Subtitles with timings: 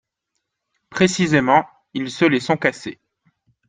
[0.89, 1.63] Précisément,
[1.93, 2.99] ils se les sont cassées